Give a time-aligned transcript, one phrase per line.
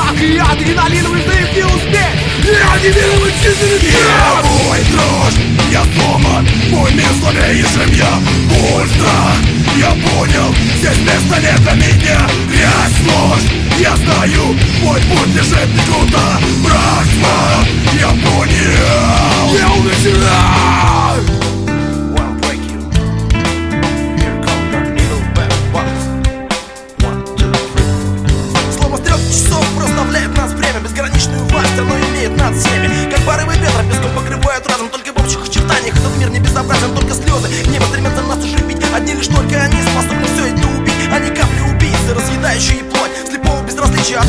[0.00, 5.40] страх и адреналиновый взрыв не успеть Я не верю в чистый Я мой дрожь,
[5.70, 9.36] я сломан Мой мир слабее, чем я Боль, страх,
[9.76, 12.26] я понял Здесь места нет для меня.
[12.48, 13.46] Грязь, ложь,
[13.78, 17.64] я знаю Мой путь лежит не куда Брак, тьма,
[17.98, 19.58] я понял.
[19.58, 20.89] Я умираю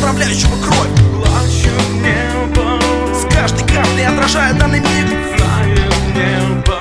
[0.02, 0.88] отравляющего кровь.
[2.02, 2.80] Небо.
[3.14, 5.06] С каждой каплей отражая данный миг
[6.14, 6.78] небо.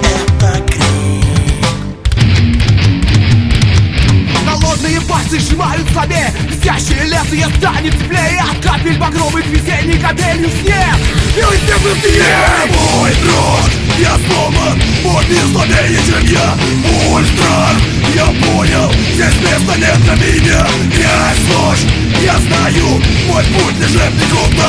[0.00, 1.64] Это крик
[4.44, 8.42] Холодные пальцы сжимают слабее Висящее лезвие станет теплее.
[8.50, 10.96] От капель багровых весенних капелью снег.
[11.34, 17.05] Снег быстрее Я мой дрожь, я сломан Мой слабее, чем я Боль,
[23.78, 24.65] Мой путь лежит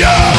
[0.00, 0.29] Чем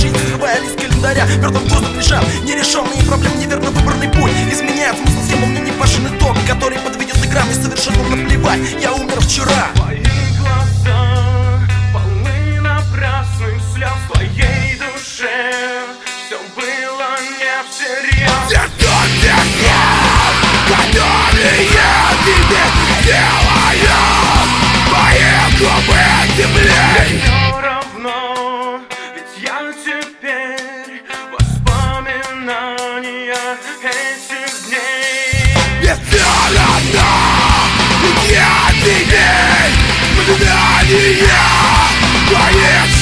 [0.00, 2.24] жизнь Срывая лист календаря, мертвым грузом лежат.
[2.42, 4.32] Нерешенные проблемы, неверно выбранный путь.
[4.50, 8.60] Изменяет смысл схемы, мне не важен итог Который подведет игра, мне совершенно наплевать.
[8.80, 9.68] Я умер вчера